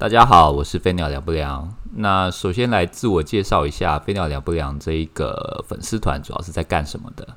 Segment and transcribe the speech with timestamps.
[0.00, 1.76] 大家好，我是飞鸟凉不良。
[1.96, 7.36] 那首先来自我介绍一下，飞鸟凉不良这一个粉丝团主要是在干什么的？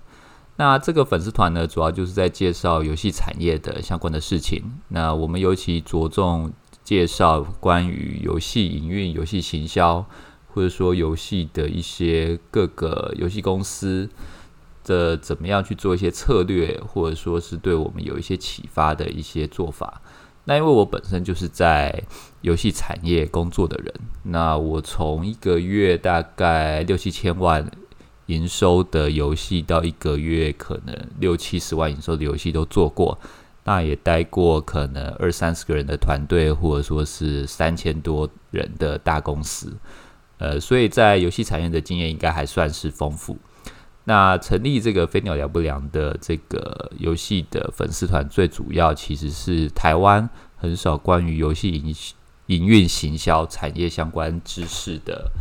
[0.56, 4.64] 那这个粉丝团呢，主要就是在介绍游戏产业的相关的事情。
[4.88, 6.54] 那我们尤其着重
[6.86, 10.06] 介绍关于游戏营运、游戏行销，
[10.54, 14.10] 或者说游戏的一些各个游戏公司
[14.86, 20.02] 的怎么样去做一些策略，或者说是对我们有一些启发的一些做法。
[20.46, 22.04] 那因为我本身就是在
[22.42, 23.94] 游戏产业工作的人，
[24.24, 27.66] 那我从一个月大概六七千万
[28.26, 33.18] 营收的游戏，到一个月可能六七十万营收的游戏都做过，
[33.64, 39.74] 那也待过可能二三十个人的团队，或者说是三千多人的大公司，
[40.40, 43.38] 呃，所以在游戏产业的经验应该还算是丰富。
[44.06, 51.96] 那成立这个飞鸟聊不良的这个游戏的粉丝团，最主要其实是台湾很少关于游戏营
[52.48, 55.32] 营运行销产业相关知识的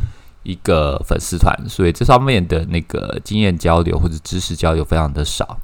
[0.43, 5.59] 一个粉丝团，所以这上面的那个经验交流或者知识交流非常的少。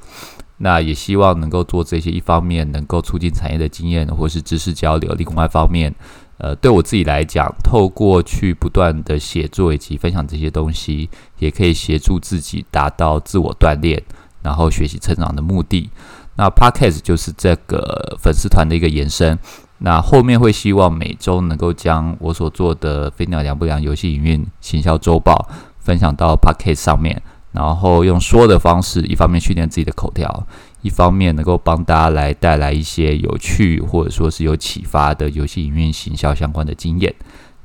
[0.57, 5.95] 那也希望能够做这些，一方面能够促进产业的经验或是知识交流，另外一方面。
[6.39, 14.01] 呃，对我自己来讲，透过去不断的写作以及分享这些东西，也可以协助自己达到自我锻炼，
[14.41, 15.89] 然后学习成长的目的。
[16.35, 19.37] 那 Podcast 就是这个粉丝团的一个延伸。
[19.81, 30.47] 那后面会希望每周能够将我所做的飞鸟良不良游戏营运行销周报分享到 Podcast 上面，然后用说的方式，一方面训练自己的口条。
[30.81, 37.13] 一方面能够帮大家来带来一些有趣或者说是有启发的游戏营运行销相关的经验，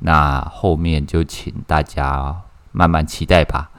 [0.00, 2.34] 那后面就请大家
[2.72, 3.70] 慢慢期待吧。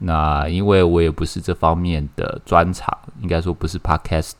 [0.00, 4.32] 那因为我也不是这方面的专长，应该说不是 podcast，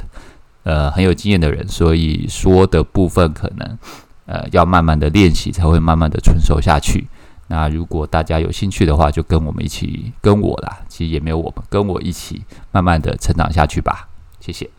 [0.65, 3.79] 呃很有经验的人，所以说的部分可能
[4.27, 7.09] 呃要慢慢的练习才会慢慢的纯熟下去。
[7.47, 12.43] 那如果大家有兴趣的话，就跟我们一起跟我啦，其实也没有我们跟我一起
[12.73, 14.09] 慢慢的成长下去吧。
[14.41, 14.71] 谢谢。